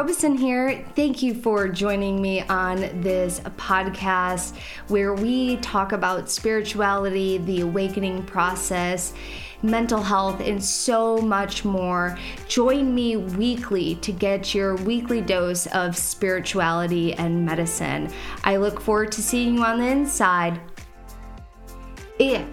Robeson 0.00 0.34
here. 0.34 0.82
Thank 0.96 1.22
you 1.22 1.34
for 1.34 1.68
joining 1.68 2.22
me 2.22 2.40
on 2.44 3.02
this 3.02 3.40
podcast 3.40 4.56
where 4.88 5.12
we 5.12 5.58
talk 5.58 5.92
about 5.92 6.30
spirituality, 6.30 7.36
the 7.36 7.60
awakening 7.60 8.22
process, 8.22 9.12
mental 9.62 10.02
health, 10.02 10.40
and 10.40 10.64
so 10.64 11.18
much 11.18 11.66
more. 11.66 12.16
Join 12.48 12.94
me 12.94 13.18
weekly 13.18 13.96
to 13.96 14.10
get 14.10 14.54
your 14.54 14.74
weekly 14.76 15.20
dose 15.20 15.66
of 15.66 15.94
spirituality 15.94 17.12
and 17.12 17.44
medicine. 17.44 18.10
I 18.42 18.56
look 18.56 18.80
forward 18.80 19.12
to 19.12 19.22
seeing 19.22 19.56
you 19.56 19.64
on 19.64 19.80
the 19.80 19.86
inside. 19.86 20.58
If 22.18 22.48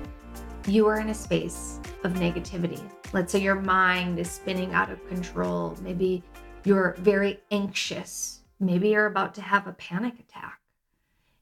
you 0.68 0.86
are 0.88 1.00
in 1.00 1.08
a 1.08 1.16
space 1.16 1.80
of 2.04 2.12
negativity, 2.16 2.82
let's 3.14 3.32
say 3.32 3.40
your 3.40 3.55
mind 3.55 4.20
is 4.20 4.30
spinning 4.30 4.73
out 4.73 4.91
of 4.91 5.08
control, 5.08 5.77
maybe 5.82 6.26
you're 6.67 6.95
very 6.99 7.39
anxious. 7.49 8.41
Maybe 8.59 8.89
you're 8.89 9.05
about 9.05 9.34
to 9.35 9.41
have 9.41 9.67
a 9.67 9.71
panic 9.71 10.16
attack. 10.20 10.59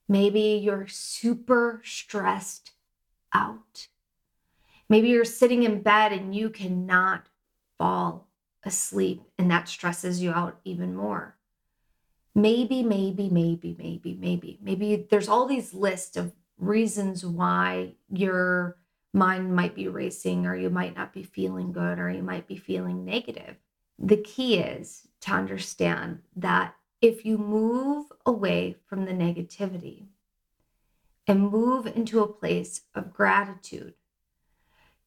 Maybe 0.08 0.62
you're 0.64 0.86
super 0.88 1.82
stressed 1.84 2.74
out. 3.34 3.88
Maybe 4.88 5.10
you're 5.10 5.26
sitting 5.26 5.64
in 5.64 5.82
bed 5.82 6.14
and 6.14 6.36
you 6.36 6.52
cannot 6.52 7.26
fall 7.80 8.28
asleep, 8.64 9.24
and 9.40 9.50
that 9.50 9.68
stresses 9.68 10.22
you 10.22 10.32
out 10.32 10.60
even 10.64 10.96
more. 10.96 11.38
Maybe, 12.36 12.84
maybe, 12.84 13.28
maybe, 13.30 13.76
maybe, 13.80 14.16
maybe, 14.20 14.60
maybe 14.62 15.08
there's 15.10 15.28
all 15.28 15.48
these 15.48 15.74
lists 15.74 16.18
of 16.18 16.34
reasons 16.60 17.26
why 17.26 17.94
your 18.12 18.78
mind 19.12 19.56
might 19.56 19.74
be 19.74 19.88
racing, 19.88 20.46
or 20.46 20.56
you 20.56 20.70
might 20.70 20.96
not 20.96 21.14
be 21.14 21.24
feeling 21.24 21.72
good, 21.72 21.98
or 21.98 22.12
you 22.12 22.22
might 22.22 22.48
be 22.48 22.58
feeling 22.58 23.06
negative. 23.06 23.56
The 23.98 24.18
key 24.18 24.58
is 24.58 25.08
to 25.22 25.32
understand 25.32 26.20
that 26.36 26.76
if 27.02 27.26
you 27.26 27.38
move 27.38 28.08
away 28.26 28.76
from 28.86 29.06
the 29.06 29.12
negativity 29.12 30.08
and 31.28 31.50
move 31.50 31.88
into 31.88 32.22
a 32.22 32.28
place 32.28 32.82
of 32.94 33.14
gratitude, 33.14 33.94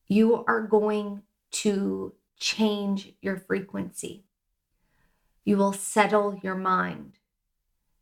you 0.06 0.44
are 0.47 0.62
going 0.62 1.22
to 1.50 2.14
change 2.39 3.12
your 3.20 3.36
frequency. 3.36 4.25
You 5.44 5.56
will 5.56 5.72
settle 5.72 6.39
your 6.42 6.55
mind. 6.55 7.14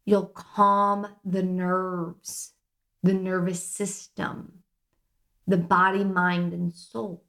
You'll 0.05 0.27
calm 0.27 1.07
the 1.25 1.42
nerves, 1.42 2.53
the 3.03 3.14
nervous 3.14 3.64
system, 3.64 4.62
the 5.47 5.57
body, 5.57 6.05
mind, 6.05 6.53
and 6.53 6.75
soul. 6.75 7.25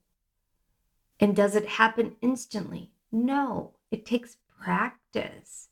And 1.19 1.35
does 1.35 1.55
it 1.55 1.67
happen 1.67 2.16
instantly? 2.22 2.91
No, 3.11 3.73
it 3.91 4.05
takes 4.05 4.38
practice. 4.61 5.69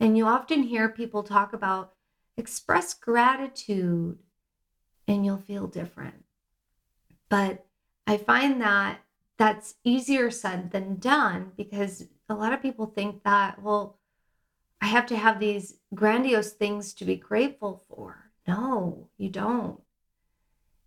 And 0.00 0.16
you 0.16 0.26
often 0.26 0.62
hear 0.62 0.88
people 0.88 1.22
talk 1.22 1.52
about 1.52 1.92
express 2.36 2.94
gratitude 2.94 4.18
and 5.06 5.24
you'll 5.24 5.36
feel 5.38 5.66
different. 5.66 6.24
But 7.28 7.66
I 8.06 8.16
find 8.16 8.60
that 8.60 9.00
that's 9.36 9.74
easier 9.84 10.30
said 10.30 10.70
than 10.70 10.96
done 10.96 11.52
because 11.56 12.06
a 12.28 12.34
lot 12.34 12.52
of 12.52 12.62
people 12.62 12.86
think 12.86 13.22
that, 13.24 13.62
well, 13.62 13.98
I 14.80 14.86
have 14.86 15.06
to 15.06 15.16
have 15.16 15.38
these 15.38 15.78
grandiose 15.94 16.52
things 16.52 16.92
to 16.94 17.04
be 17.04 17.16
grateful 17.16 17.82
for. 17.88 18.30
No, 18.46 19.08
you 19.16 19.30
don't. 19.30 19.80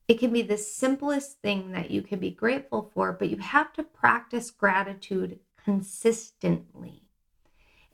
It 0.07 0.19
can 0.19 0.31
be 0.31 0.41
the 0.41 0.57
simplest 0.57 1.41
thing 1.41 1.71
that 1.71 1.89
you 1.89 2.01
can 2.01 2.19
be 2.19 2.29
grateful 2.29 2.91
for, 2.93 3.13
but 3.13 3.29
you 3.29 3.37
have 3.37 3.73
to 3.73 3.83
practice 3.83 4.51
gratitude 4.51 5.39
consistently. 5.65 7.01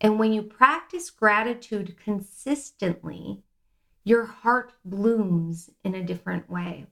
And 0.01 0.19
when 0.19 0.33
you 0.33 0.43
practice 0.43 1.09
gratitude 1.09 1.95
consistently, 1.97 3.43
your 4.03 4.25
heart 4.25 4.73
blooms 4.83 5.69
in 5.83 5.95
a 5.95 6.03
different 6.03 6.49
way. 6.49 6.87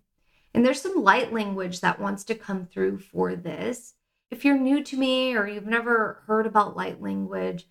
And 0.53 0.65
there's 0.65 0.81
some 0.81 1.03
light 1.03 1.33
language 1.33 1.81
that 1.81 1.99
wants 1.99 2.23
to 2.25 2.35
come 2.35 2.65
through 2.65 2.99
for 2.99 3.35
this. 3.35 3.95
If 4.31 4.45
you're 4.45 4.57
new 4.57 4.83
to 4.83 4.97
me 4.97 5.35
or 5.35 5.47
you've 5.47 5.65
never 5.65 6.23
heard 6.27 6.47
about 6.47 6.77
light 6.77 7.01
language, 7.01 7.67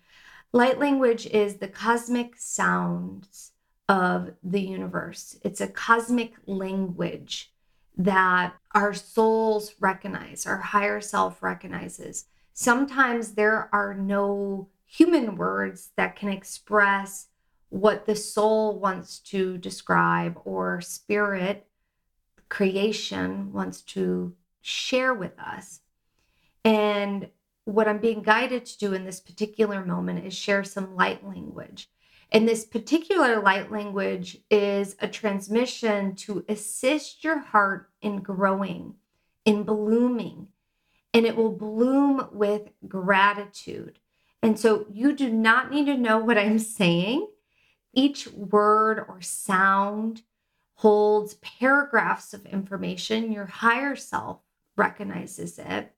light 0.53 0.77
language 0.77 1.25
is 1.25 1.55
the 1.55 1.67
cosmic 1.67 2.35
sounds 2.37 3.53
of 3.87 4.33
the 4.43 4.61
universe. 4.61 5.37
It's 5.43 5.61
a 5.61 5.67
cosmic 5.67 6.33
language 6.45 7.51
that 7.97 8.53
our 8.73 8.93
souls 8.93 9.73
recognize, 9.79 10.45
our 10.45 10.57
higher 10.57 11.01
self 11.01 11.41
recognizes 11.41 12.25
sometimes 12.59 13.35
there 13.35 13.69
are 13.71 13.93
no 13.93 14.67
human 14.85 15.37
words 15.37 15.91
that 15.95 16.17
can 16.17 16.27
express 16.27 17.27
what 17.69 18.05
the 18.05 18.17
soul 18.17 18.77
wants 18.77 19.19
to 19.19 19.57
describe 19.59 20.37
or 20.43 20.81
spirit 20.81 21.65
creation 22.49 23.53
wants 23.53 23.81
to 23.81 24.35
share 24.59 25.13
with 25.13 25.39
us. 25.39 25.79
And 26.65 27.29
what 27.63 27.87
I'm 27.87 27.99
being 27.99 28.23
guided 28.23 28.65
to 28.65 28.77
do 28.77 28.93
in 28.93 29.05
this 29.05 29.21
particular 29.21 29.85
moment 29.85 30.25
is 30.25 30.33
share 30.33 30.65
some 30.65 30.97
light 30.97 31.25
language. 31.25 31.89
And 32.29 32.45
this 32.45 32.65
particular 32.65 33.41
light 33.41 33.71
language 33.71 34.37
is 34.51 34.97
a 34.99 35.07
transmission 35.07 36.13
to 36.15 36.43
assist 36.49 37.23
your 37.23 37.39
heart 37.39 37.89
in 38.01 38.17
growing, 38.17 38.95
in 39.45 39.63
blooming, 39.63 40.49
and 41.13 41.25
it 41.25 41.35
will 41.35 41.51
bloom 41.51 42.27
with 42.31 42.69
gratitude. 42.87 43.99
And 44.41 44.59
so 44.59 44.85
you 44.91 45.13
do 45.13 45.29
not 45.29 45.71
need 45.71 45.85
to 45.85 45.97
know 45.97 46.19
what 46.19 46.37
I'm 46.37 46.59
saying. 46.59 47.27
Each 47.93 48.27
word 48.27 49.03
or 49.07 49.21
sound 49.21 50.21
holds 50.75 51.33
paragraphs 51.35 52.33
of 52.33 52.45
information. 52.45 53.31
Your 53.31 53.47
higher 53.47 53.95
self 53.95 54.39
recognizes 54.77 55.59
it. 55.59 55.91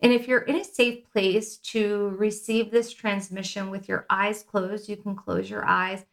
And 0.00 0.12
if 0.12 0.26
you're 0.26 0.40
in 0.40 0.56
a 0.56 0.64
safe 0.64 1.04
place 1.12 1.56
to 1.58 2.14
receive 2.18 2.70
this 2.70 2.92
transmission 2.92 3.70
with 3.70 3.88
your 3.88 4.06
eyes 4.10 4.42
closed, 4.42 4.88
you 4.88 4.96
can 4.96 5.14
close 5.14 5.48
your 5.48 5.64
eyes 5.64 6.04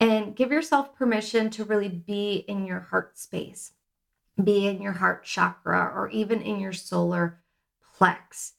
and 0.00 0.34
give 0.34 0.50
yourself 0.50 0.94
permission 0.94 1.50
to 1.50 1.64
really 1.64 1.88
be 1.88 2.44
in 2.48 2.64
your 2.64 2.80
heart 2.80 3.18
space, 3.18 3.72
be 4.42 4.66
in 4.66 4.80
your 4.80 4.92
heart 4.92 5.24
chakra, 5.24 5.92
or 5.94 6.08
even 6.10 6.40
in 6.40 6.58
your 6.58 6.72
solar 6.72 7.40
plex. 7.98 8.52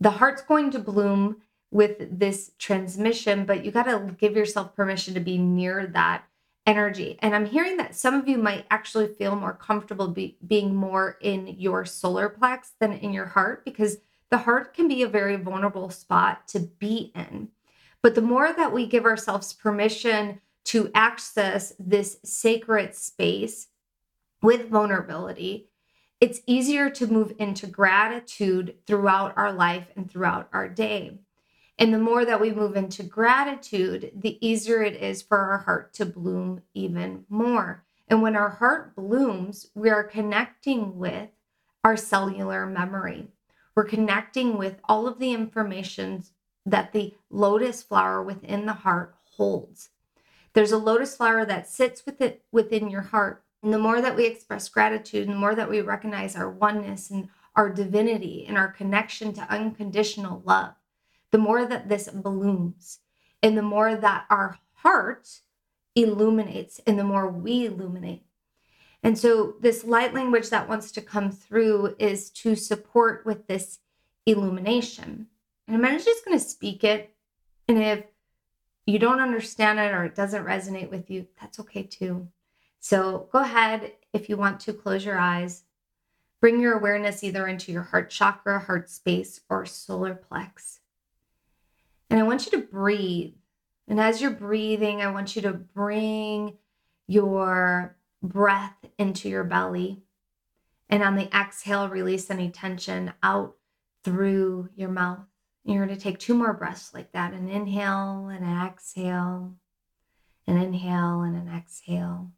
The 0.00 0.10
heart's 0.10 0.42
going 0.42 0.70
to 0.72 0.78
bloom 0.78 1.42
with 1.70 2.18
this 2.18 2.52
transmission, 2.58 3.44
but 3.46 3.64
you 3.64 3.70
got 3.70 3.84
to 3.84 4.14
give 4.18 4.36
yourself 4.36 4.74
permission 4.74 5.14
to 5.14 5.20
be 5.20 5.38
near 5.38 5.86
that 5.88 6.24
energy. 6.66 7.18
And 7.20 7.34
I'm 7.34 7.46
hearing 7.46 7.76
that 7.78 7.94
some 7.94 8.14
of 8.14 8.28
you 8.28 8.38
might 8.38 8.66
actually 8.70 9.08
feel 9.08 9.34
more 9.34 9.54
comfortable 9.54 10.08
be, 10.08 10.36
being 10.46 10.74
more 10.74 11.18
in 11.20 11.46
your 11.58 11.84
solar 11.84 12.28
plex 12.28 12.72
than 12.78 12.92
in 12.92 13.12
your 13.12 13.26
heart 13.26 13.64
because 13.64 13.98
the 14.30 14.38
heart 14.38 14.74
can 14.74 14.88
be 14.88 15.02
a 15.02 15.08
very 15.08 15.36
vulnerable 15.36 15.90
spot 15.90 16.46
to 16.48 16.60
be 16.60 17.12
in. 17.14 17.48
But 18.02 18.14
the 18.14 18.22
more 18.22 18.52
that 18.52 18.72
we 18.72 18.86
give 18.86 19.04
ourselves 19.04 19.52
permission 19.52 20.40
to 20.64 20.90
access 20.94 21.74
this 21.78 22.18
sacred 22.24 22.94
space 22.94 23.68
with 24.40 24.68
vulnerability, 24.68 25.68
it's 26.22 26.40
easier 26.46 26.88
to 26.88 27.08
move 27.08 27.32
into 27.40 27.66
gratitude 27.66 28.76
throughout 28.86 29.36
our 29.36 29.52
life 29.52 29.88
and 29.96 30.08
throughout 30.08 30.48
our 30.52 30.68
day. 30.68 31.18
And 31.80 31.92
the 31.92 31.98
more 31.98 32.24
that 32.24 32.40
we 32.40 32.52
move 32.52 32.76
into 32.76 33.02
gratitude, 33.02 34.12
the 34.14 34.38
easier 34.40 34.84
it 34.84 34.94
is 34.94 35.20
for 35.20 35.38
our 35.38 35.58
heart 35.58 35.92
to 35.94 36.06
bloom 36.06 36.62
even 36.74 37.24
more. 37.28 37.82
And 38.06 38.22
when 38.22 38.36
our 38.36 38.50
heart 38.50 38.94
blooms, 38.94 39.70
we 39.74 39.90
are 39.90 40.04
connecting 40.04 40.96
with 40.96 41.30
our 41.82 41.96
cellular 41.96 42.66
memory. 42.66 43.26
We're 43.74 43.82
connecting 43.82 44.56
with 44.56 44.76
all 44.84 45.08
of 45.08 45.18
the 45.18 45.32
information 45.32 46.22
that 46.64 46.92
the 46.92 47.16
lotus 47.30 47.82
flower 47.82 48.22
within 48.22 48.66
the 48.66 48.74
heart 48.74 49.16
holds. 49.36 49.90
There's 50.52 50.70
a 50.70 50.78
lotus 50.78 51.16
flower 51.16 51.44
that 51.46 51.68
sits 51.68 52.06
with 52.06 52.20
it 52.20 52.44
within 52.52 52.88
your 52.88 53.02
heart 53.02 53.41
and 53.62 53.72
the 53.72 53.78
more 53.78 54.00
that 54.00 54.16
we 54.16 54.26
express 54.26 54.68
gratitude, 54.68 55.28
and 55.28 55.36
the 55.36 55.40
more 55.40 55.54
that 55.54 55.70
we 55.70 55.80
recognize 55.80 56.34
our 56.34 56.50
oneness 56.50 57.10
and 57.10 57.28
our 57.54 57.70
divinity 57.70 58.44
and 58.48 58.56
our 58.58 58.68
connection 58.68 59.32
to 59.34 59.52
unconditional 59.52 60.42
love, 60.44 60.74
the 61.30 61.38
more 61.38 61.64
that 61.64 61.88
this 61.88 62.08
blooms 62.08 62.98
and 63.42 63.56
the 63.56 63.62
more 63.62 63.94
that 63.94 64.24
our 64.30 64.58
heart 64.74 65.28
illuminates 65.94 66.80
and 66.86 66.98
the 66.98 67.04
more 67.04 67.28
we 67.28 67.66
illuminate. 67.66 68.24
And 69.02 69.18
so, 69.18 69.54
this 69.60 69.84
light 69.84 70.14
language 70.14 70.50
that 70.50 70.68
wants 70.68 70.92
to 70.92 71.00
come 71.00 71.30
through 71.30 71.96
is 71.98 72.30
to 72.30 72.54
support 72.54 73.26
with 73.26 73.48
this 73.48 73.80
illumination. 74.26 75.26
And 75.66 75.84
I'm 75.84 75.98
just 75.98 76.24
going 76.24 76.38
to 76.38 76.44
speak 76.44 76.84
it. 76.84 77.14
And 77.66 77.82
if 77.82 78.04
you 78.86 78.98
don't 78.98 79.20
understand 79.20 79.80
it 79.80 79.92
or 79.92 80.04
it 80.04 80.14
doesn't 80.14 80.44
resonate 80.44 80.90
with 80.90 81.10
you, 81.10 81.26
that's 81.40 81.58
okay 81.60 81.82
too. 81.82 82.28
So 82.82 83.28
go 83.30 83.38
ahead 83.38 83.92
if 84.12 84.28
you 84.28 84.36
want 84.36 84.58
to 84.62 84.72
close 84.72 85.04
your 85.04 85.16
eyes. 85.16 85.62
Bring 86.40 86.60
your 86.60 86.76
awareness 86.76 87.22
either 87.22 87.46
into 87.46 87.70
your 87.70 87.84
heart 87.84 88.10
chakra, 88.10 88.58
heart 88.58 88.90
space, 88.90 89.40
or 89.48 89.64
solar 89.64 90.16
plex. 90.16 90.80
And 92.10 92.18
I 92.18 92.24
want 92.24 92.44
you 92.44 92.50
to 92.58 92.66
breathe. 92.66 93.34
And 93.86 94.00
as 94.00 94.20
you're 94.20 94.32
breathing, 94.32 95.00
I 95.00 95.12
want 95.12 95.36
you 95.36 95.42
to 95.42 95.52
bring 95.52 96.58
your 97.06 97.96
breath 98.20 98.84
into 98.98 99.28
your 99.28 99.44
belly. 99.44 100.02
And 100.88 101.04
on 101.04 101.14
the 101.14 101.32
exhale, 101.32 101.88
release 101.88 102.30
any 102.30 102.50
tension 102.50 103.12
out 103.22 103.54
through 104.02 104.70
your 104.74 104.90
mouth. 104.90 105.20
You're 105.64 105.86
going 105.86 105.96
to 105.96 106.02
take 106.02 106.18
two 106.18 106.34
more 106.34 106.52
breaths 106.52 106.92
like 106.92 107.12
that 107.12 107.32
an 107.32 107.48
inhale 107.48 108.26
and 108.26 108.44
an 108.44 108.66
exhale, 108.66 109.54
an 110.48 110.56
inhale 110.56 111.20
and 111.20 111.36
an 111.36 111.48
exhale. 111.56 112.32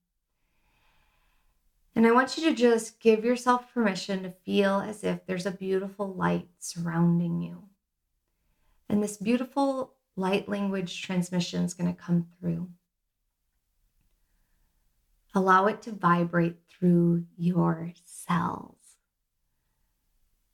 And 1.97 2.07
I 2.07 2.13
want 2.13 2.37
you 2.37 2.49
to 2.49 2.55
just 2.55 2.99
give 2.99 3.25
yourself 3.25 3.73
permission 3.73 4.25
to 4.25 4.31
feel 4.45 4.81
as 4.81 5.05
if 5.05 5.25
there's 5.27 5.47
a 5.47 5.53
beautiful 5.53 6.13
light 6.13 6.49
surrounding 6.59 7.41
you. 7.41 7.63
And 8.89 9.03
this 9.03 9.17
beautiful 9.17 9.95
light 10.17 10.49
language 10.49 11.03
transmission 11.03 11.63
is 11.65 11.75
going 11.75 11.95
to 11.95 12.01
come 12.01 12.27
through. 12.39 12.69
Allow 15.35 15.67
it 15.67 15.83
to 15.83 15.93
vibrate 15.93 16.59
through 16.69 17.25
your 17.37 17.93
cells. 18.05 18.77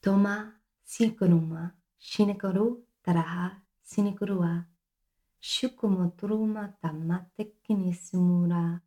Toma 0.02 0.54
sikuruma 0.86 1.72
shinikoru 2.00 2.78
taraha 3.06 3.52
sinikurua. 3.86 4.66
Shukumo 5.42 6.12
turuma 6.16 6.74
tamatekini 6.82 7.94
simura. 7.94 8.80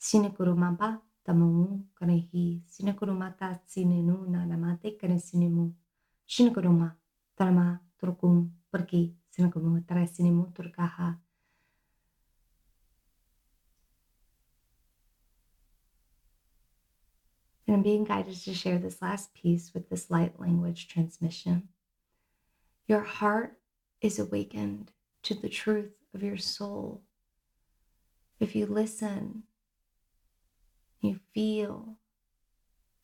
Sinikuruma 0.00 0.78
ba 0.78 1.00
Sinikuruma 1.26 3.36
ta. 3.38 3.58
Shinikuruma 6.26 6.96
tarama 7.36 7.80
turukum 7.98 8.50
pergi 8.72 9.14
sinimu 9.36 10.52
turkaha. 10.52 11.18
And 17.66 17.76
I'm 17.76 17.82
being 17.82 18.04
guided 18.04 18.36
to 18.42 18.54
share 18.54 18.78
this 18.78 19.00
last 19.00 19.34
piece 19.34 19.72
with 19.72 19.88
this 19.88 20.10
light 20.10 20.38
language 20.40 20.88
transmission. 20.88 21.68
Your 22.86 23.00
heart 23.00 23.58
is 24.00 24.18
awakened 24.18 24.90
to 25.22 25.34
the 25.34 25.48
truth 25.48 25.92
of 26.14 26.22
your 26.22 26.36
soul. 26.36 27.02
If 28.40 28.56
you 28.56 28.66
listen, 28.66 29.44
you 31.02 31.20
feel 31.34 31.96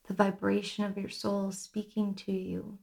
the 0.07 0.15
vibration 0.15 0.85
of 0.85 0.97
your 0.97 1.11
soul 1.11 1.53
speaking 1.53 2.15
to 2.15 2.33
you, 2.33 2.79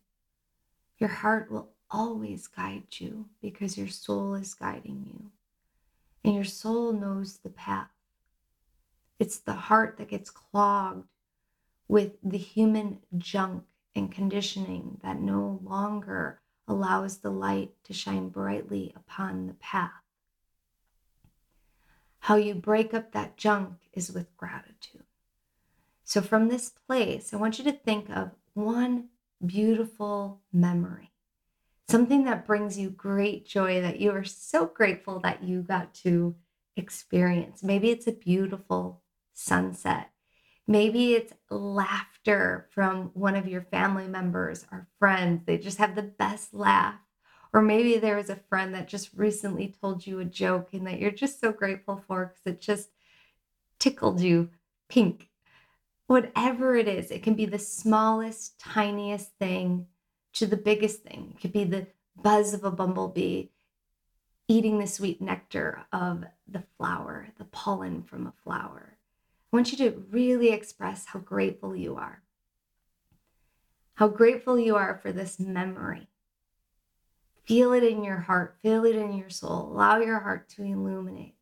your 1.00 1.10
heart 1.10 1.52
will 1.52 1.72
always 1.90 2.48
guide 2.48 2.88
you 2.92 3.26
because 3.42 3.78
your 3.78 3.88
soul 3.88 4.36
is 4.36 4.54
guiding 4.54 5.06
you. 5.08 5.32
And 6.24 6.36
your 6.36 6.44
soul 6.44 6.94
knows 6.94 7.38
the 7.38 7.50
path. 7.50 7.90
It's 9.20 9.38
the 9.38 9.54
heart 9.54 9.98
that 9.98 10.10
gets 10.10 10.30
clogged 10.30 11.08
with 11.88 12.14
the 12.24 12.38
human 12.38 13.00
junk 13.18 13.64
and 13.96 14.12
conditioning 14.12 15.00
that 15.04 15.20
no 15.20 15.60
longer 15.64 16.42
allows 16.68 17.20
the 17.20 17.30
light 17.30 17.72
to 17.84 17.94
shine 17.94 18.30
brightly 18.30 18.92
upon 18.96 19.48
the 19.48 19.54
path. 19.54 19.92
How 22.20 22.36
you 22.36 22.56
break 22.56 22.94
up 22.94 23.12
that 23.12 23.38
junk 23.38 23.74
is 23.94 24.12
with 24.12 24.36
gratitude. 24.36 25.05
So, 26.06 26.22
from 26.22 26.48
this 26.48 26.70
place, 26.70 27.34
I 27.34 27.38
want 27.38 27.58
you 27.58 27.66
to 27.66 27.74
think 27.74 28.10
of 28.10 28.32
one 28.54 29.10
beautiful 29.46 30.42
memory, 30.54 31.12
something 31.90 32.24
that 32.26 32.46
brings 32.46 32.80
you 32.80 32.90
great 32.90 33.46
joy 33.46 33.82
that 33.82 34.00
you 34.00 34.12
are 34.12 34.24
so 34.24 34.66
grateful 34.66 35.20
that 35.20 35.44
you 35.44 35.62
got 35.62 35.94
to 35.96 36.36
experience. 36.78 37.64
Maybe 37.64 37.90
it's 37.90 38.08
a 38.08 38.14
beautiful 38.14 39.02
sunset 39.34 40.12
Maybe 40.68 41.14
it's 41.14 41.34
laughter 41.52 42.68
from 42.72 43.12
one 43.14 43.36
of 43.36 43.48
your 43.48 43.62
family 43.62 44.08
members 44.08 44.66
or 44.72 44.88
friends. 44.98 45.44
They 45.46 45.58
just 45.60 45.78
have 45.78 45.96
the 45.96 46.02
best 46.02 46.54
laugh. 46.54 46.96
Or 47.54 47.62
maybe 47.62 48.00
there 48.00 48.18
was 48.18 48.30
a 48.30 48.36
friend 48.50 48.74
that 48.74 48.88
just 48.88 49.12
recently 49.16 49.76
told 49.80 50.06
you 50.06 50.20
a 50.20 50.26
joke 50.26 50.70
and 50.74 50.86
that 50.88 51.00
you're 51.00 51.12
just 51.12 51.40
so 51.40 51.52
grateful 51.52 52.04
for 52.08 52.26
because 52.26 52.56
it 52.56 52.62
just 52.62 52.90
tickled 53.80 54.20
you 54.20 54.50
pink. 54.90 55.30
Whatever 56.08 56.76
it 56.76 56.88
is, 56.88 57.10
it 57.10 57.24
can 57.24 57.34
be 57.34 57.46
the 57.46 57.60
smallest, 57.60 58.60
tiniest 58.60 59.32
thing 59.40 59.88
to 60.34 60.46
the 60.46 60.58
biggest 60.58 61.02
thing. 61.02 61.34
It 61.36 61.42
could 61.42 61.54
be 61.54 61.64
the 61.64 61.88
buzz 62.16 62.54
of 62.54 62.64
a 62.64 62.72
bumblebee 62.72 63.48
eating 64.48 64.80
the 64.80 64.88
sweet 64.88 65.22
nectar 65.22 65.86
of 65.92 66.24
the 66.48 66.64
flower, 66.78 67.30
the 67.38 67.46
pollen 67.46 68.04
from 68.04 68.28
a 68.28 68.34
flower. 68.44 68.98
I 69.52 69.56
want 69.56 69.72
you 69.72 69.78
to 69.80 70.06
really 70.12 70.50
express 70.50 71.06
how 71.08 71.20
grateful 71.20 71.76
you 71.76 71.96
are. 71.96 72.22
How 73.96 74.08
grateful 74.08 74.60
you 74.60 74.76
are 74.76 75.00
for 75.02 75.12
this 75.12 75.40
memory. 75.40 76.10
Feel 77.46 77.74
it 77.74 77.84
in 77.84 78.04
your 78.04 78.18
heart, 78.18 78.58
feel 78.62 78.86
it 78.86 78.96
in 78.96 79.14
your 79.14 79.30
soul. 79.30 79.72
Allow 79.72 80.00
your 80.00 80.20
heart 80.20 80.50
to 80.50 80.64
illuminate. 80.64 81.36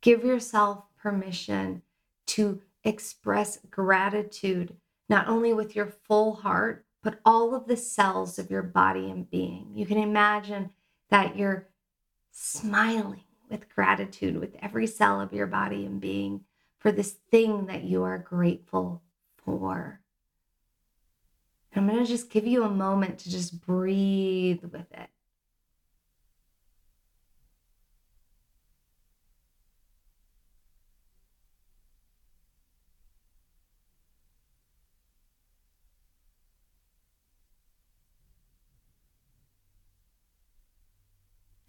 Give 0.00 0.24
yourself 0.24 0.84
permission 0.98 1.82
to 2.26 2.60
express 2.84 3.58
gratitude, 3.70 4.76
not 5.08 5.28
only 5.28 5.52
with 5.52 5.76
your 5.76 5.86
full 5.86 6.34
heart, 6.34 6.84
but 7.02 7.20
all 7.24 7.54
of 7.54 7.66
the 7.66 7.76
cells 7.76 8.38
of 8.38 8.50
your 8.50 8.62
body 8.62 9.10
and 9.10 9.30
being. 9.30 9.72
You 9.74 9.86
can 9.86 9.98
imagine 9.98 10.70
that 11.08 11.36
you're 11.36 11.68
smiling 12.30 13.24
with 13.48 13.68
gratitude 13.68 14.38
with 14.38 14.56
every 14.62 14.86
cell 14.86 15.20
of 15.20 15.32
your 15.32 15.46
body 15.46 15.84
and 15.84 16.00
being 16.00 16.42
for 16.78 16.92
this 16.92 17.16
thing 17.30 17.66
that 17.66 17.84
you 17.84 18.02
are 18.02 18.18
grateful 18.18 19.02
for. 19.44 20.00
I'm 21.74 21.86
going 21.86 22.04
to 22.04 22.06
just 22.06 22.30
give 22.30 22.46
you 22.46 22.64
a 22.64 22.70
moment 22.70 23.18
to 23.20 23.30
just 23.30 23.60
breathe 23.64 24.62
with 24.64 24.90
it. 24.92 25.08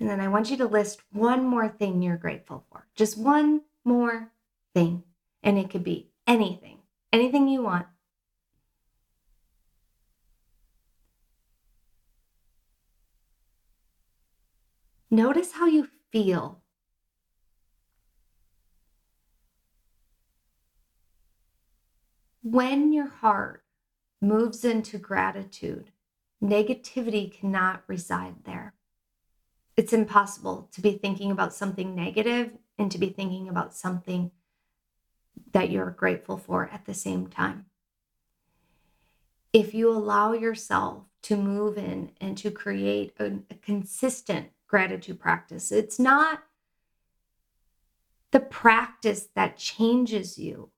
And 0.02 0.10
then 0.10 0.20
I 0.20 0.30
want 0.30 0.50
you 0.50 0.58
to 0.58 0.66
list 0.66 1.00
one 1.12 1.46
more 1.46 1.70
thing 1.70 2.02
you're 2.02 2.18
grateful 2.18 2.66
for. 2.72 2.88
Just 2.96 3.20
one 3.20 3.62
more 3.86 4.32
thing. 4.74 5.04
And 5.44 5.60
it 5.60 5.70
could 5.70 5.84
be 5.84 6.10
anything, 6.26 6.80
anything 7.14 7.48
you 7.48 7.62
want. 7.62 7.86
Notice 15.12 15.52
how 15.52 15.68
you 15.68 15.88
feel. 16.12 16.64
When 22.42 22.92
your 22.92 23.08
heart 23.08 23.64
moves 24.20 24.66
into 24.66 24.98
gratitude, 24.98 25.92
negativity 26.44 27.32
cannot 27.32 27.84
reside 27.86 28.46
there. 28.46 28.71
It's 29.78 29.94
impossible 29.94 30.70
to 30.74 30.82
be 30.82 30.94
thinking 30.94 31.32
about 31.32 31.54
something 31.54 31.96
negative 31.96 32.52
and 32.78 32.92
to 32.92 32.98
be 32.98 33.10
thinking 33.10 33.48
about 33.48 33.74
something 33.74 34.32
that 35.54 35.70
you're 35.70 35.92
grateful 35.92 36.38
for 36.38 36.70
at 36.72 36.86
the 36.86 36.94
same 36.94 37.28
time. 37.28 37.66
If 39.54 39.74
you 39.74 39.90
allow 39.92 40.34
yourself 40.34 41.04
to 41.24 41.36
move 41.36 41.78
in 41.78 42.12
and 42.20 42.38
to 42.38 42.52
create 42.52 43.14
a, 43.20 43.40
a 43.50 43.56
consistent 43.62 44.50
gratitude 44.68 45.20
practice, 45.20 45.72
it's 45.72 46.00
not 46.00 46.44
the 48.32 48.40
practice 48.40 49.28
that 49.36 49.58
changes 49.58 50.38
you. 50.38 50.70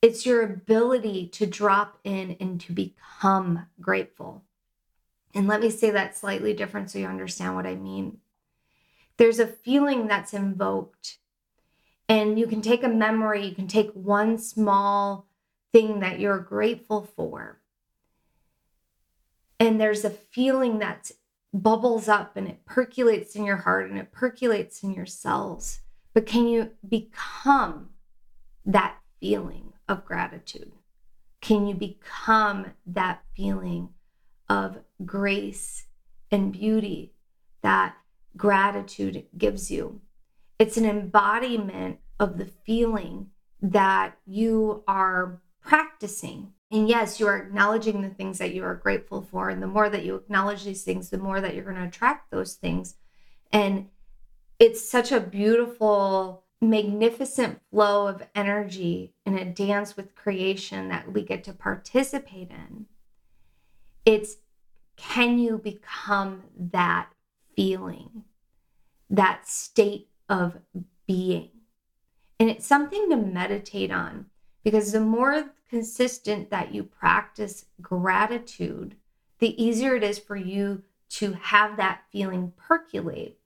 It's 0.00 0.24
your 0.24 0.42
ability 0.42 1.28
to 1.28 1.46
drop 1.46 1.98
in 2.04 2.36
and 2.38 2.60
to 2.60 2.72
become 2.72 3.66
grateful. 3.80 4.44
And 5.36 5.46
let 5.46 5.60
me 5.60 5.68
say 5.68 5.90
that 5.90 6.16
slightly 6.16 6.54
different 6.54 6.90
so 6.90 6.98
you 6.98 7.04
understand 7.06 7.54
what 7.54 7.66
I 7.66 7.74
mean. 7.74 8.18
There's 9.18 9.38
a 9.38 9.46
feeling 9.46 10.06
that's 10.06 10.32
invoked 10.32 11.18
and 12.08 12.38
you 12.38 12.46
can 12.46 12.62
take 12.62 12.82
a 12.82 12.88
memory, 12.88 13.46
you 13.46 13.54
can 13.54 13.68
take 13.68 13.90
one 13.92 14.38
small 14.38 15.28
thing 15.72 16.00
that 16.00 16.20
you're 16.20 16.38
grateful 16.38 17.02
for. 17.02 17.60
And 19.60 19.78
there's 19.78 20.06
a 20.06 20.10
feeling 20.10 20.78
that 20.78 21.10
bubbles 21.52 22.08
up 22.08 22.38
and 22.38 22.48
it 22.48 22.64
percolates 22.64 23.36
in 23.36 23.44
your 23.44 23.58
heart 23.58 23.90
and 23.90 23.98
it 23.98 24.12
percolates 24.12 24.82
in 24.82 24.94
your 24.94 25.04
cells. 25.04 25.80
But 26.14 26.24
can 26.24 26.48
you 26.48 26.70
become 26.88 27.90
that 28.64 28.96
feeling 29.20 29.74
of 29.86 30.06
gratitude? 30.06 30.72
Can 31.42 31.66
you 31.66 31.74
become 31.74 32.72
that 32.86 33.22
feeling 33.36 33.90
of 34.48 34.78
grace 35.04 35.86
and 36.30 36.52
beauty 36.52 37.12
that 37.62 37.96
gratitude 38.36 39.26
gives 39.36 39.70
you. 39.70 40.00
It's 40.58 40.76
an 40.76 40.86
embodiment 40.86 41.98
of 42.18 42.38
the 42.38 42.46
feeling 42.46 43.30
that 43.60 44.16
you 44.26 44.84
are 44.86 45.40
practicing. 45.60 46.52
And 46.70 46.88
yes, 46.88 47.20
you 47.20 47.26
are 47.26 47.36
acknowledging 47.36 48.02
the 48.02 48.10
things 48.10 48.38
that 48.38 48.54
you 48.54 48.64
are 48.64 48.74
grateful 48.74 49.22
for. 49.22 49.50
And 49.50 49.62
the 49.62 49.66
more 49.66 49.88
that 49.88 50.04
you 50.04 50.14
acknowledge 50.14 50.64
these 50.64 50.82
things, 50.82 51.10
the 51.10 51.18
more 51.18 51.40
that 51.40 51.54
you're 51.54 51.64
going 51.64 51.76
to 51.76 51.84
attract 51.84 52.30
those 52.30 52.54
things. 52.54 52.96
And 53.52 53.88
it's 54.58 54.88
such 54.88 55.12
a 55.12 55.20
beautiful, 55.20 56.44
magnificent 56.60 57.60
flow 57.70 58.08
of 58.08 58.26
energy 58.34 59.14
in 59.24 59.38
a 59.38 59.44
dance 59.44 59.96
with 59.96 60.14
creation 60.14 60.88
that 60.88 61.12
we 61.12 61.22
get 61.22 61.44
to 61.44 61.52
participate 61.52 62.50
in. 62.50 62.86
It's 64.06 64.36
can 64.96 65.38
you 65.38 65.58
become 65.58 66.44
that 66.58 67.10
feeling, 67.54 68.24
that 69.10 69.46
state 69.46 70.08
of 70.28 70.56
being? 71.06 71.50
And 72.40 72.48
it's 72.48 72.66
something 72.66 73.10
to 73.10 73.16
meditate 73.16 73.90
on 73.90 74.26
because 74.64 74.92
the 74.92 75.00
more 75.00 75.50
consistent 75.68 76.50
that 76.50 76.74
you 76.74 76.82
practice 76.82 77.66
gratitude, 77.80 78.96
the 79.38 79.62
easier 79.62 79.96
it 79.96 80.02
is 80.02 80.18
for 80.18 80.36
you 80.36 80.82
to 81.08 81.32
have 81.34 81.76
that 81.76 82.02
feeling 82.10 82.52
percolate. 82.56 83.38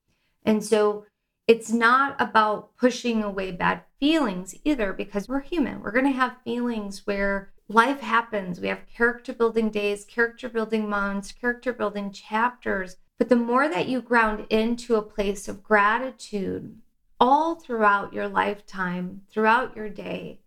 And 0.45 0.65
so 0.65 1.05
it's 1.47 1.73
not 1.73 2.15
about 2.21 2.77
pushing 2.77 3.23
away 3.23 3.51
bad 3.51 3.83
feelings 3.99 4.55
either 4.65 4.93
because 4.93 5.29
we're 5.29 5.41
human. 5.41 5.83
We're 5.83 5.91
going 5.91 6.05
to 6.05 6.11
have 6.13 6.37
feelings 6.45 7.07
where 7.07 7.53
life 7.71 8.01
happens. 8.01 8.61
We 8.61 8.67
have 8.67 8.89
character 8.93 9.33
building 9.33 9.71
days, 9.71 10.05
character 10.05 10.49
building 10.49 10.89
months, 10.89 11.31
character 11.31 11.73
building 11.73 12.11
chapters. 12.11 12.97
But 13.17 13.29
the 13.29 13.37
more 13.37 13.69
that 13.69 13.87
you 13.89 14.03
ground 14.03 14.47
into 14.51 14.97
a 14.97 15.03
place 15.03 15.47
of 15.47 15.63
gratitude 15.63 16.77
all 17.21 17.55
throughout 17.55 18.13
your 18.13 18.29
lifetime, 18.29 19.23
throughout 19.31 19.77
your 19.77 19.89
day, 19.89 20.41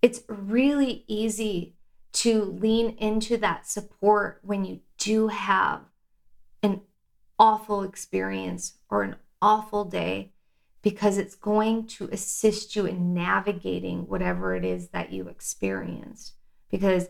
it's 0.00 0.22
really 0.26 1.04
easy 1.06 1.74
to 2.12 2.44
lean 2.44 2.96
into 2.98 3.36
that 3.36 3.66
support 3.66 4.40
when 4.42 4.64
you 4.64 4.80
do 4.96 5.28
have 5.28 5.82
an 6.62 6.80
awful 7.38 7.82
experience 7.82 8.78
or 8.88 9.02
an 9.02 9.16
awful 9.42 9.84
day 9.84 10.32
because 10.82 11.18
it's 11.18 11.34
going 11.34 11.86
to 11.86 12.08
assist 12.10 12.74
you 12.74 12.86
in 12.86 13.12
navigating 13.12 14.08
whatever 14.08 14.54
it 14.54 14.64
is 14.64 14.88
that 14.88 15.12
you 15.12 15.28
experienced 15.28 16.34
because 16.70 17.08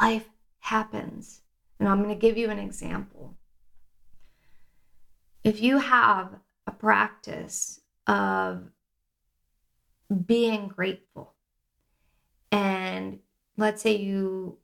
life 0.00 0.28
happens. 0.60 1.42
And 1.78 1.88
I'm 1.88 2.02
going 2.02 2.14
to 2.14 2.20
give 2.20 2.38
you 2.38 2.50
an 2.50 2.58
example. 2.58 3.36
If 5.44 5.62
you 5.62 5.78
have 5.78 6.30
a 6.66 6.72
practice 6.72 7.80
of 8.06 8.70
being 10.26 10.68
grateful, 10.68 11.34
and 12.50 13.18
let's 13.56 13.82
say 13.82 13.96
you, 13.96 14.58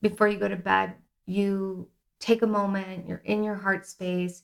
before 0.00 0.28
you 0.28 0.38
go 0.38 0.48
to 0.48 0.56
bed, 0.56 0.94
you 1.26 1.88
take 2.18 2.42
a 2.42 2.46
moment, 2.46 3.06
you're 3.06 3.22
in 3.24 3.44
your 3.44 3.56
heart 3.56 3.86
space, 3.86 4.42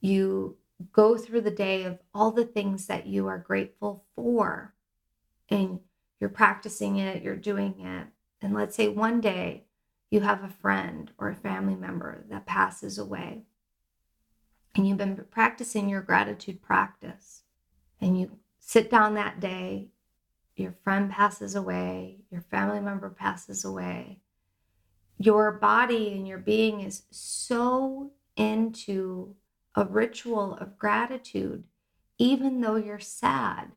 you 0.00 0.56
go 0.92 1.16
through 1.18 1.40
the 1.42 1.50
day 1.50 1.84
of 1.84 1.98
all 2.14 2.30
the 2.30 2.44
things 2.44 2.86
that 2.86 3.06
you 3.06 3.26
are 3.26 3.38
grateful 3.38 4.04
for, 4.14 4.74
and 5.48 5.80
you're 6.20 6.30
practicing 6.30 6.96
it, 6.96 7.22
you're 7.22 7.36
doing 7.36 7.74
it. 7.80 8.06
And 8.42 8.54
let's 8.54 8.76
say 8.76 8.88
one 8.88 9.20
day 9.20 9.64
you 10.10 10.20
have 10.20 10.42
a 10.42 10.48
friend 10.48 11.10
or 11.18 11.28
a 11.28 11.34
family 11.34 11.76
member 11.76 12.24
that 12.30 12.46
passes 12.46 12.98
away, 12.98 13.42
and 14.74 14.86
you've 14.86 14.98
been 14.98 15.24
practicing 15.30 15.88
your 15.88 16.00
gratitude 16.00 16.62
practice, 16.62 17.42
and 18.00 18.18
you 18.18 18.38
sit 18.58 18.90
down 18.90 19.14
that 19.14 19.40
day, 19.40 19.88
your 20.56 20.74
friend 20.84 21.10
passes 21.10 21.54
away, 21.54 22.18
your 22.30 22.40
family 22.42 22.80
member 22.80 23.10
passes 23.10 23.64
away, 23.64 24.20
your 25.18 25.52
body 25.52 26.12
and 26.14 26.26
your 26.26 26.38
being 26.38 26.80
is 26.80 27.02
so 27.10 28.12
into 28.36 29.34
a 29.74 29.84
ritual 29.84 30.54
of 30.54 30.78
gratitude, 30.78 31.64
even 32.18 32.60
though 32.60 32.76
you're 32.76 32.98
sad, 32.98 33.70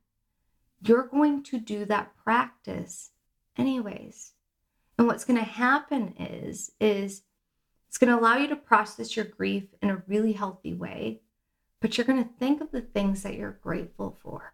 you're 0.85 1.07
going 1.07 1.43
to 1.43 1.59
do 1.59 1.85
that 1.85 2.15
practice 2.15 3.11
anyways. 3.57 4.31
And 4.97 5.07
what's 5.07 5.25
going 5.25 5.39
to 5.39 5.45
happen 5.45 6.15
is 6.19 6.71
is 6.79 7.23
it's 7.87 7.97
going 7.97 8.11
to 8.11 8.19
allow 8.19 8.37
you 8.37 8.47
to 8.47 8.55
process 8.55 9.15
your 9.15 9.25
grief 9.25 9.65
in 9.81 9.89
a 9.89 10.03
really 10.07 10.33
healthy 10.33 10.73
way, 10.73 11.21
but 11.79 11.97
you're 11.97 12.07
going 12.07 12.23
to 12.23 12.29
think 12.39 12.59
of 12.61 12.71
the 12.71 12.81
things 12.81 13.21
that 13.23 13.35
you're 13.35 13.59
grateful 13.61 14.17
for. 14.21 14.53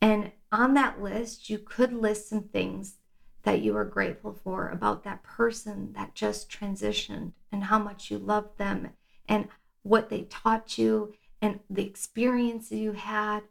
And 0.00 0.30
on 0.52 0.74
that 0.74 1.02
list, 1.02 1.50
you 1.50 1.58
could 1.58 1.92
list 1.92 2.28
some 2.28 2.44
things 2.44 2.96
that 3.42 3.60
you 3.60 3.76
are 3.76 3.84
grateful 3.84 4.38
for 4.44 4.68
about 4.68 5.04
that 5.04 5.22
person 5.22 5.92
that 5.94 6.14
just 6.14 6.50
transitioned 6.50 7.32
and 7.50 7.64
how 7.64 7.78
much 7.78 8.10
you 8.10 8.18
love 8.18 8.50
them 8.56 8.90
and 9.28 9.48
what 9.82 10.10
they 10.10 10.22
taught 10.22 10.78
you 10.78 11.14
and 11.40 11.60
the 11.70 11.86
experience 11.86 12.70
you 12.70 12.92
had. 12.92 13.42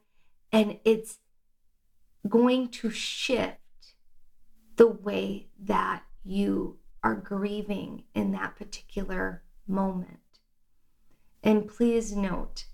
And 0.51 0.79
it's 0.86 1.17
going 2.27 2.70
to 2.70 2.89
shift 2.89 3.58
the 4.77 4.88
way 4.88 5.48
that 5.60 6.03
you 6.24 6.77
are 7.03 7.15
grieving 7.15 8.03
in 8.15 8.31
that 8.31 8.55
particular 8.55 9.43
moment. 9.67 10.19
And 11.43 11.67
please 11.67 12.15
note 12.15 12.65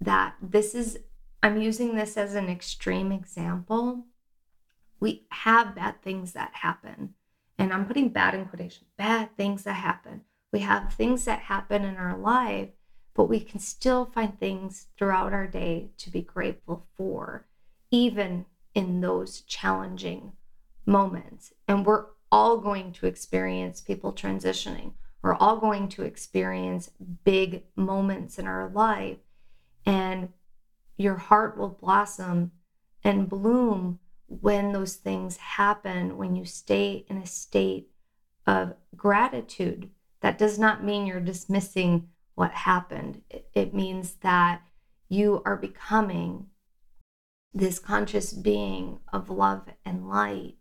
that 0.00 0.34
this 0.42 0.74
is, 0.74 0.98
I'm 1.42 1.60
using 1.60 1.94
this 1.94 2.16
as 2.16 2.34
an 2.34 2.48
extreme 2.48 3.12
example. 3.12 4.06
We 4.98 5.26
have 5.30 5.74
bad 5.74 6.02
things 6.02 6.32
that 6.32 6.50
happen. 6.54 7.14
And 7.58 7.72
I'm 7.72 7.86
putting 7.86 8.08
bad 8.08 8.34
in 8.34 8.46
quotation, 8.46 8.86
bad 8.96 9.36
things 9.36 9.64
that 9.64 9.74
happen. 9.74 10.22
We 10.52 10.60
have 10.60 10.94
things 10.94 11.26
that 11.26 11.40
happen 11.40 11.84
in 11.84 11.96
our 11.96 12.16
life, 12.16 12.70
but 13.14 13.24
we 13.24 13.40
can 13.40 13.60
still 13.60 14.06
find 14.06 14.38
things 14.38 14.86
throughout 14.96 15.32
our 15.32 15.46
day 15.46 15.90
to 15.98 16.10
be 16.10 16.22
grateful 16.22 16.86
for, 16.96 17.46
even 17.90 18.46
in 18.74 19.00
those 19.00 19.42
challenging 19.42 20.32
moments. 20.86 21.52
And 21.68 21.84
we're 21.84 22.06
all 22.32 22.58
going 22.58 22.92
to 22.92 23.06
experience 23.06 23.80
people 23.80 24.12
transitioning. 24.12 24.92
We're 25.22 25.34
all 25.34 25.58
going 25.58 25.88
to 25.90 26.02
experience 26.02 26.90
big 27.24 27.64
moments 27.76 28.38
in 28.38 28.46
our 28.46 28.68
life. 28.68 29.18
And 29.84 30.30
your 30.96 31.16
heart 31.16 31.56
will 31.56 31.78
blossom 31.80 32.52
and 33.02 33.28
bloom 33.28 33.98
when 34.26 34.72
those 34.72 34.94
things 34.94 35.36
happen, 35.36 36.16
when 36.16 36.36
you 36.36 36.44
stay 36.44 37.04
in 37.08 37.16
a 37.16 37.26
state 37.26 37.90
of 38.46 38.74
gratitude. 38.96 39.90
That 40.20 40.38
does 40.38 40.58
not 40.58 40.84
mean 40.84 41.06
you're 41.06 41.20
dismissing 41.20 42.08
what 42.34 42.52
happened, 42.52 43.22
it, 43.54 43.74
means 43.74 44.14
that 44.22 44.62
you 45.10 45.42
are 45.44 45.56
becoming 45.56 46.46
this 47.52 47.78
conscious 47.78 48.32
being 48.32 49.00
of 49.12 49.28
love 49.28 49.68
and 49.84 50.08
light 50.08 50.54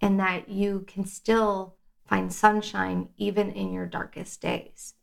and 0.00 0.18
that 0.20 0.48
you 0.48 0.84
can 0.86 1.04
still 1.04 1.76
find 2.06 2.32
sunshine 2.32 3.08
even 3.16 3.50
in 3.50 3.72
your 3.72 3.86
darkest 3.86 4.40
days. 4.40 4.94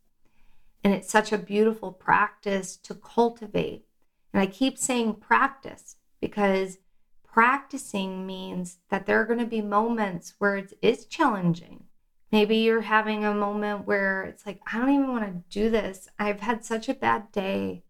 And 0.83 0.93
it's 0.93 1.11
such 1.11 1.31
a 1.31 1.37
beautiful 1.37 1.91
practice 1.91 2.75
to 2.77 2.95
cultivate. 2.95 3.85
And 4.33 4.41
I 4.41 4.47
keep 4.47 4.77
saying 4.77 5.15
practice 5.15 5.95
because 6.19 6.77
practicing 7.23 8.25
means 8.25 8.79
that 8.89 9.05
there 9.05 9.19
are 9.21 9.25
going 9.25 9.39
to 9.39 9.45
be 9.45 9.61
moments 9.61 10.35
where 10.37 10.57
it 10.57 10.73
is 10.81 11.05
challenging. 11.05 11.85
Maybe 12.31 12.57
you're 12.57 12.81
having 12.81 13.25
a 13.25 13.33
moment 13.33 13.85
where 13.85 14.23
it's 14.23 14.45
like, 14.45 14.61
I 14.71 14.79
don't 14.79 14.93
even 14.93 15.11
want 15.11 15.25
to 15.25 15.59
do 15.59 15.69
this. 15.69 16.07
I've 16.17 16.39
had 16.39 16.63
such 16.63 16.87
a 16.87 16.93
bad 16.93 17.31
day. 17.31 17.83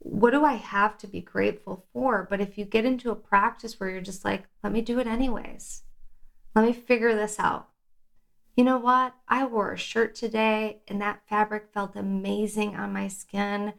What 0.00 0.32
do 0.32 0.44
I 0.44 0.54
have 0.54 0.98
to 0.98 1.06
be 1.06 1.20
grateful 1.20 1.84
for? 1.92 2.26
But 2.28 2.40
if 2.40 2.58
you 2.58 2.64
get 2.64 2.84
into 2.84 3.10
a 3.10 3.16
practice 3.16 3.78
where 3.78 3.90
you're 3.90 4.00
just 4.00 4.24
like, 4.24 4.44
let 4.62 4.72
me 4.72 4.80
do 4.80 4.98
it 4.98 5.06
anyways, 5.06 5.82
let 6.56 6.64
me 6.64 6.72
figure 6.72 7.14
this 7.14 7.38
out. 7.38 7.68
You 8.56 8.64
know 8.64 8.78
what? 8.78 9.14
I 9.28 9.44
wore 9.44 9.72
a 9.72 9.78
shirt 9.78 10.14
today 10.14 10.80
and 10.88 11.02
that 11.02 11.20
fabric 11.28 11.66
felt 11.74 11.94
amazing 11.94 12.74
on 12.74 12.94
my 12.94 13.08
skin. 13.08 13.74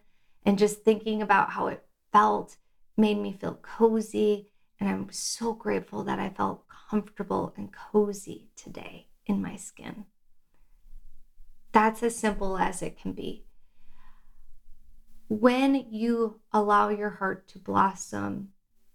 And 0.45 0.59
just 0.59 0.83
thinking 0.83 1.23
about 1.23 1.49
how 1.49 1.67
it 1.67 1.83
felt 2.13 2.57
made 2.95 3.17
me 3.17 3.33
feel 3.33 3.55
cozy. 3.55 4.49
And 4.79 4.87
I'm 4.87 5.07
so 5.11 5.53
grateful 5.53 6.03
that 6.03 6.19
I 6.19 6.29
felt 6.29 6.65
comfortable 6.89 7.51
and 7.57 7.73
cozy 7.73 8.49
today 8.55 9.07
in 9.25 9.41
my 9.41 9.55
skin. 9.55 10.05
That's 11.71 12.03
as 12.03 12.15
simple 12.15 12.59
as 12.59 12.83
it 12.83 13.01
can 13.01 13.13
be. 13.13 13.45
When 15.29 15.87
you 15.89 16.41
allow 16.53 16.89
your 16.89 17.09
heart 17.09 17.47
to 17.49 17.59
blossom, 17.59 18.49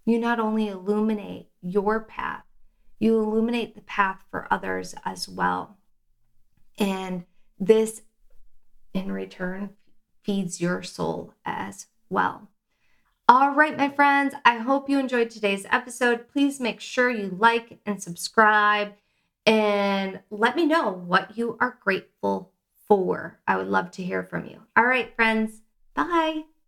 you 0.07 0.21
not 0.21 0.39
only 0.39 0.69
illuminate 0.69 1.49
your 1.61 2.01
path, 2.01 2.45
you 3.03 3.19
illuminate 3.19 3.75
the 3.75 3.81
path 3.81 4.23
for 4.31 4.47
others 4.49 4.95
as 5.05 5.29
well. 5.29 5.77
And 6.79 7.25
this, 7.59 8.03
in 8.95 9.11
return, 9.11 9.71
feeds 10.23 10.61
your 10.61 10.85
soul 10.85 11.35
as 11.45 11.89
well. 12.09 12.49
All 13.29 13.51
right, 13.51 13.77
my 13.77 13.89
friends, 13.89 14.35
I 14.45 14.59
hope 14.59 14.89
you 14.89 15.01
enjoyed 15.01 15.31
today's 15.31 15.67
episode. 15.69 16.29
Please 16.29 16.61
make 16.61 16.81
sure 16.81 17.11
you 17.11 17.37
like 17.37 17.81
and 17.85 18.01
subscribe 18.01 18.93
and 19.45 20.21
let 20.31 20.55
me 20.55 20.65
know 20.65 20.93
what 20.93 21.37
you 21.37 21.57
are 21.61 21.79
grateful 21.81 22.53
for. 22.87 23.41
I 23.49 23.57
would 23.57 23.69
love 23.69 23.91
to 23.93 24.05
hear 24.05 24.23
from 24.23 24.47
you. 24.47 24.61
All 24.77 24.85
right, 24.85 25.13
friends, 25.17 25.63
bye. 25.95 26.43